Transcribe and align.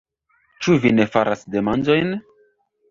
Ĉu 0.63 0.77
vi 0.87 0.93
ne 1.01 1.07
faras 1.17 1.47
demandojn? 1.59 2.21